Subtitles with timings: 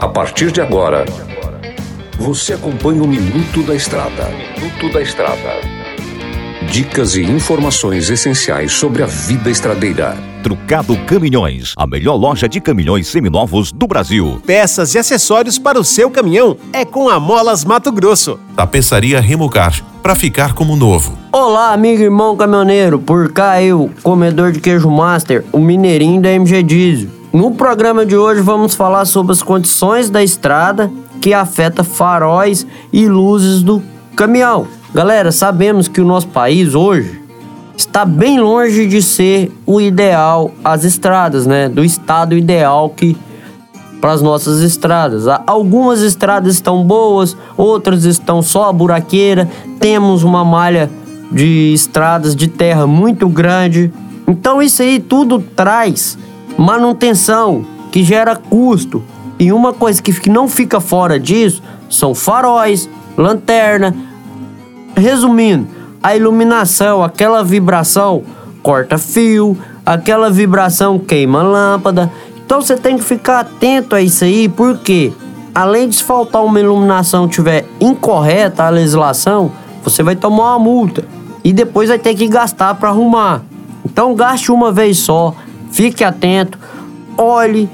[0.00, 1.04] A partir de agora,
[2.16, 4.30] você acompanha o Minuto da Estrada.
[4.56, 5.60] Minuto da Estrada.
[6.70, 10.16] Dicas e informações essenciais sobre a vida estradeira.
[10.44, 14.40] Trucado Caminhões, a melhor loja de caminhões seminovos do Brasil.
[14.46, 18.38] Peças e acessórios para o seu caminhão é com a Molas Mato Grosso.
[18.54, 21.18] Tapeçaria Remocar, para ficar como novo.
[21.32, 23.00] Olá, amigo e irmão caminhoneiro.
[23.00, 27.17] Por cá eu, comedor de queijo master, o mineirinho da MG Diesel.
[27.32, 33.06] No programa de hoje vamos falar sobre as condições da estrada que afeta faróis e
[33.06, 33.82] luzes do
[34.16, 34.66] caminhão.
[34.94, 37.20] Galera, sabemos que o nosso país hoje
[37.76, 41.68] está bem longe de ser o ideal as estradas, né?
[41.68, 43.14] Do estado ideal que
[44.00, 45.26] para as nossas estradas.
[45.46, 49.46] Algumas estradas estão boas, outras estão só buraqueira.
[49.78, 50.88] Temos uma malha
[51.30, 53.92] de estradas de terra muito grande.
[54.26, 56.16] Então isso aí tudo traz
[56.58, 59.02] manutenção, que gera custo.
[59.38, 63.94] E uma coisa que não fica fora disso são faróis, lanterna.
[64.96, 65.68] Resumindo,
[66.02, 68.24] a iluminação, aquela vibração
[68.62, 69.56] corta fio,
[69.86, 72.10] aquela vibração queima lâmpada.
[72.44, 75.12] Então você tem que ficar atento a isso aí, porque
[75.54, 81.04] além de faltar uma iluminação tiver incorreta a legislação, você vai tomar uma multa
[81.44, 83.42] e depois vai ter que gastar para arrumar.
[83.84, 85.34] Então gaste uma vez só,
[85.70, 86.58] Fique atento,
[87.16, 87.68] olhe,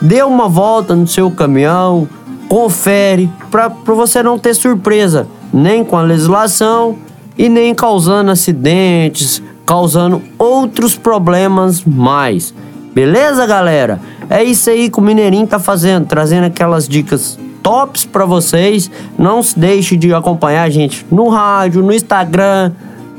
[0.00, 2.08] dê uma volta no seu caminhão,
[2.48, 6.96] confere, para você não ter surpresa, nem com a legislação
[7.36, 12.54] e nem causando acidentes, causando outros problemas mais.
[12.94, 14.00] Beleza, galera?
[14.30, 18.90] É isso aí que o Mineirinho tá fazendo, trazendo aquelas dicas tops para vocês.
[19.18, 22.72] Não se deixe de acompanhar a gente no rádio, no Instagram,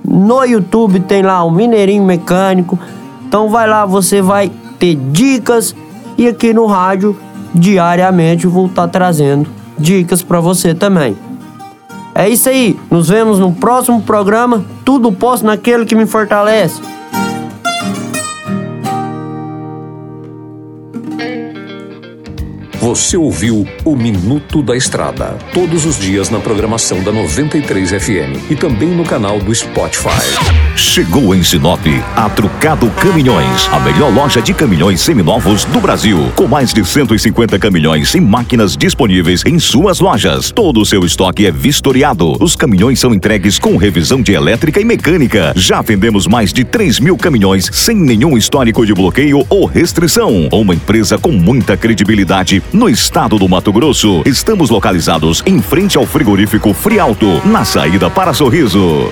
[0.08, 2.78] no YouTube tem lá o Mineirinho Mecânico.
[3.28, 5.76] Então vai lá, você vai ter dicas
[6.18, 7.18] e aqui no rádio
[7.54, 11.18] diariamente vou estar tá trazendo dicas para você também.
[12.14, 14.64] É isso aí, nos vemos no próximo programa.
[14.86, 16.82] Tudo posso naquele que me fortalece.
[22.86, 28.56] Você ouviu o Minuto da Estrada, todos os dias na programação da 93 FM e
[28.56, 30.12] também no canal do Spotify.
[30.76, 31.82] Chegou em Sinop
[32.16, 37.58] a Trucado Caminhões, a melhor loja de caminhões seminovos do Brasil, com mais de 150
[37.58, 40.52] caminhões e máquinas disponíveis em suas lojas.
[40.52, 42.38] Todo o seu estoque é vistoriado.
[42.40, 45.54] Os caminhões são entregues com revisão de elétrica e mecânica.
[45.56, 50.48] Já vendemos mais de 3 mil caminhões sem nenhum histórico de bloqueio ou restrição.
[50.52, 54.22] Uma empresa com muita credibilidade no estado do Mato Grosso.
[54.26, 59.12] Estamos localizados em frente ao frigorífico Frialto, na saída para Sorriso.